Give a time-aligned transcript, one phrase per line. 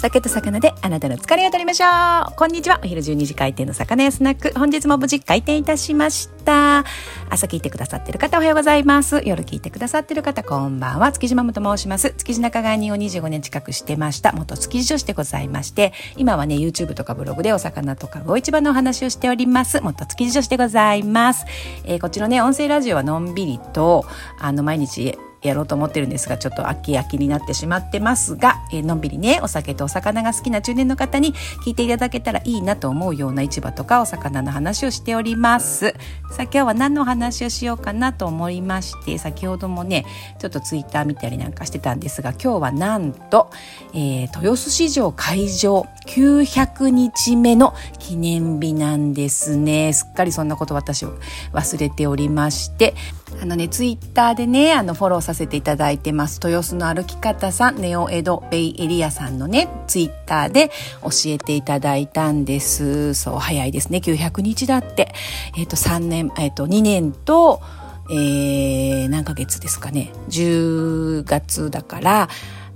[0.00, 2.34] 酒と魚であなたの疲れを取りましょう。
[2.34, 2.80] こんにちは。
[2.82, 4.58] お昼12時開店の魚屋スナック。
[4.58, 6.86] 本日も無事開店いたしました。
[7.28, 9.20] 朝聞いてくださってる方おはようございます。
[9.26, 11.12] 夜聞いてくださってる方こんばんは。
[11.12, 12.14] 築地マムと申します。
[12.16, 14.32] 築地仲買人を25年近くしてました。
[14.32, 15.92] 元築地女子でございまして。
[16.16, 19.82] 今はね YouTube とかブログでお魚とか魚市場のお話をしております。
[19.82, 21.44] 元築地女子でございます、
[21.84, 24.06] えー、こちらね音声ラジオはのんびりと
[24.38, 31.34] あの毎日やろうと思ってるんですがちょっと秋秋になってしまってますが、えー、のんびりねお酒とお魚が好きな中年の方に
[31.64, 35.94] 聞いていただけたらいいなと思うような市場とかお魚の話をしております。
[36.30, 40.06] さあ今日は何の話をしようかなと思いまして先ほどもね
[40.38, 43.50] ちょっとツイッター見たりなんかしてたんですが今日はなんと、
[43.92, 49.92] えー、豊洲市場会場900日目の記念日なんですね。
[49.92, 52.94] すっかりそんなこと私忘れておりまして
[53.40, 56.40] あのねツイッターでねあのフォローさせていただいてます。
[56.42, 60.70] 豊洲の歩き方さんネオエドベイエリアさんのねツイッターで
[61.02, 63.14] 教えていただいたんです。
[63.14, 63.98] そう早いですね。
[63.98, 65.14] 900日だって。
[65.56, 67.60] えっ、ー、と3年えっ、ー、と2年と
[68.12, 70.12] えー、何ヶ月ですかね。
[70.30, 72.28] 10月だから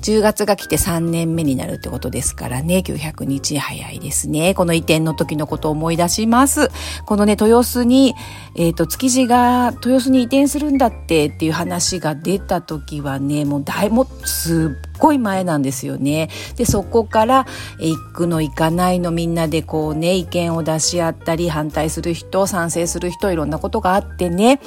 [0.00, 4.54] 10月が来て3年目になるってことですからね、900日早いですね。
[4.54, 6.70] この移転の時のことを思い出します。
[7.06, 8.14] このね、豊洲に、
[8.54, 16.28] えっ、ー、と、築地が豊洲に移転するんだってっていう話が出た時はね、もう大も、すっごい前なんですよね。
[16.56, 17.46] で、そこから、
[17.78, 24.60] 行くの行かないのみんなでこうね、意見を出し合ったり、反対する人、賛成する人、いろんなことがあってね、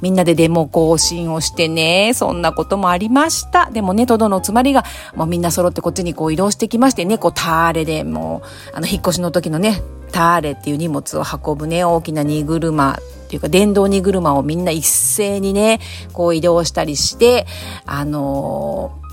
[0.00, 3.70] みんなでデモ行進をしてね、そんなこともありました。
[3.70, 15.80] でもね、トドのつまりが、もうみんな揃ってこっちにこう移動してきましてね、こうターレでもう、あの、引っ越しの時のね、ターレっていう荷物を運ぶね、大きな荷車っていうか電動荷車をみんな一斉にね、
[16.12, 17.46] こう移動したりして、
[17.86, 19.07] あのー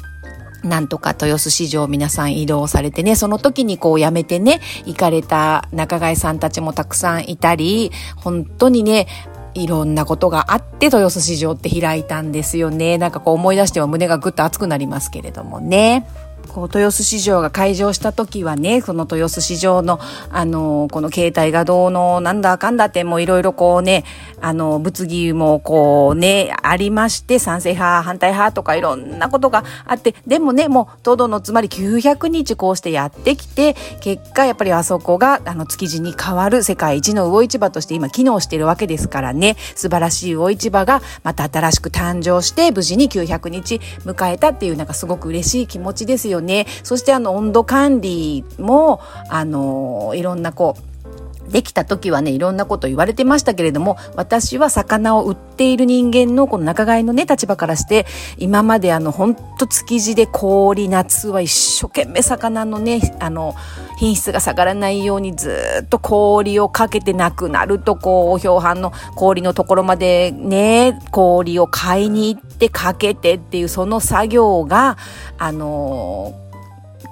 [0.66, 9.08] なんとか豊洲市場皆さん移動されてね、その時にこうやめてね、行かれた仲買さんたちもたくさんいたり、本当にね、
[9.54, 12.98] いろんなことがあって豊洲市場って開いたんですよね。
[12.98, 16.06] なんかこう思い出しては胸がぐっと熱くなりますけれどもね。
[16.48, 24.04] こう豊洲市場が開場した時はね、その豊洲市場の、あの、この携帯がどうの、なんだかんだってもういろいろこうね、
[24.42, 46.35] あの、物議もこうね、ありまして、賛成派、反対派とかいろんなことがあって、でもね、もう、トドのつまり900日こうしてやってきて、結果やっぱりあそこが、あの、築地に変わる世界一の魚市場として今機能しているわけですからね、素晴らしい魚市場がまた新しく誕生して、無事に900日迎えたっていう、なんかすごく嬉しい気持ちですよ。
[46.42, 46.56] ね。
[46.56, 46.66] ね。
[46.84, 50.95] そしてあの温度管理も、あの、いろんなこう、
[51.50, 58.06] できた時はね、いろんなこと言われてましたけれども、私は魚を売っている人間のこの仲買のね、立場からして、
[58.38, 63.56] 今まであの、ほんと築地で氷、夏は一生懸命魚のね、あの、
[63.98, 74.98] 品質が下がらないようにずっと氷をかけてなくなると、こう、表版の氷のところまでね、氷を買いに行ってかけてっていう、その作業が、
[75.38, 76.34] あの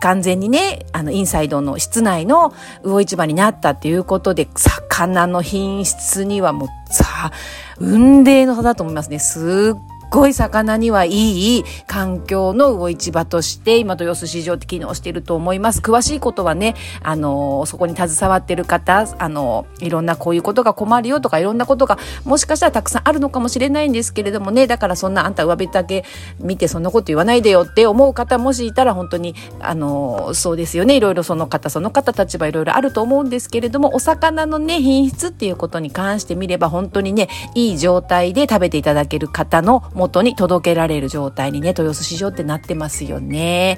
[0.03, 2.53] 完全にね、あの、インサイドの室内の
[2.83, 7.31] 魚市場になったっていうことで、魚の品質にはもう、さ、
[7.79, 9.19] 雲霊の差だと思いますね。
[9.19, 15.81] すっごい魚にはいい環境の魚市場として今豊洲市場って機能していると思います。
[15.81, 26.05] 詳しいことはね、あの、そこに携わってる方、あの、いろんなこういうことが困るよとかいろんなことがもしかしたらたくさんあるのかもしれないんですけれどもね、だからそんなあんた上辺だけ
[26.39, 30.95] 見てそんなこと言わないでよって思う方もしいたら本当に、あの、そうですよね。
[30.95, 43.77] いろいろその方、その方立場いろいろあると思うんですけれども、お魚のね、品質っていうことに関してみれば本当にね、いい状態で食べていただける方の元に届けられる状態にね、豊洲市場ってなってますよね。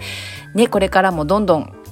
[0.53, 1.84] ね、これからもどんどん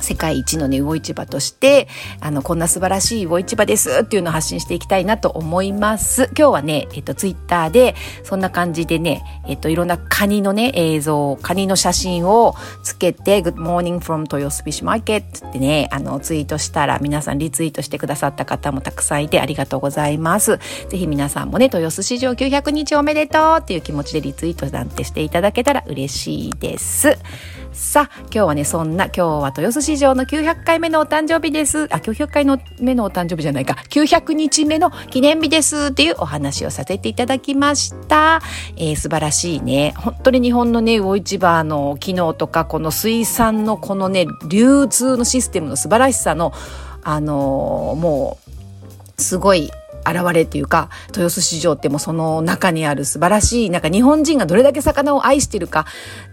[0.00, 1.88] 世界一のね、魚市場として、
[2.20, 6.30] あの、こんな素晴らしい魚市場ですっていうのを発信していきたいなと思います。
[6.36, 7.94] 今日はね、えっと、ツイッターで、
[8.24, 20.58] そんな感じでね、えっと、いろんなカニのね、映像、カニの写真をつけて、Good morning from 豊洲 Fish Market ってね、あの、ツイートしたら、皆さんリツイートしてくださった方もたくさんいてありがとうございます。
[20.88, 27.18] ぜひ皆さんもね、豊洲市場900日おめでとうっていう気持ちでリツイートなんてしていただけたら嬉しいです。
[27.72, 31.84] さあ、今日はね、そんな、今日は豊洲市場の900回目のお誕生日です。
[31.94, 33.76] あ、900回の目のお誕生日じゃないか。
[33.90, 38.42] 900日目の記念日ですっていうお話をさせていただきました。
[38.76, 39.94] えー、素晴らしいね。
[39.96, 46.52] 本当に日本のね、魚市場の機能とか、この水産のこのね、流通のシステムの素晴らしさの、
[47.04, 48.38] あのー、も
[49.16, 49.70] う、すごい
[50.06, 55.86] 現れっていうか、豊洲市場ってもその中にある素晴らしい、なんか日本人がどれだけ魚を愛してるか、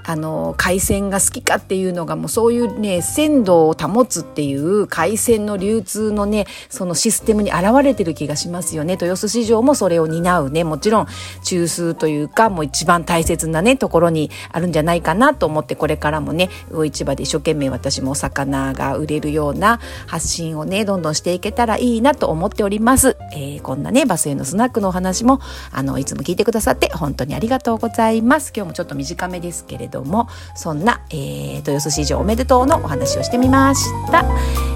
[0.06, 8.94] あの、海鮮が好きかっていうのがもうそういうね、鮮度を保つっていう海鮮の流通のね、そのシステムに現れてる気がしますよね。
[8.94, 11.08] 豊洲市場もそれを担うね、もちろん
[11.44, 23.18] 中枢というか、もう一番大切なね、ところにあるんじゃないかなと思って、これからもね、魚市場で一生懸命私もお魚が売れるような発信をね、どんどんしていけたらいいなと思っております。
[23.34, 25.40] えー、こんなね、バスへのスナックのお話も、
[25.72, 28.52] あの、いつも聞いてくださって本当にありがとうございます。
[28.56, 34.26] 今日もちょっと短めですけれども、そんな、えー、豊洲市場おめでとうのお話をしてみました。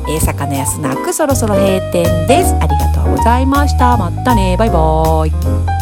[0.08, 2.54] えー、魚屋スナックそろそろ閉店です。
[2.56, 3.98] ありがとうございました。
[3.98, 4.56] またね。
[4.58, 5.81] バイバーイ。